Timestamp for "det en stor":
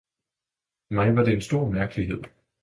1.23-1.69